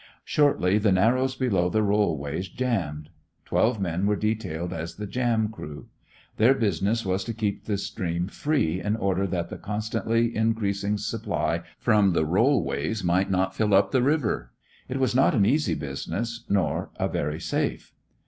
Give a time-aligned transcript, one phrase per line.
[0.25, 3.11] Shortly the narrows below the rollways jammed.
[3.45, 5.89] Twelve men were detailed as the jam crew.
[6.37, 11.61] Their business was to keep the stream free in order that the constantly increasing supply
[11.77, 14.49] from the rollways might not fill up the river.
[14.89, 17.93] It was not an easy business, nor a very safe.